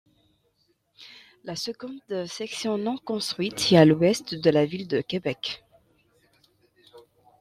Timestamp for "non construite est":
2.79-3.77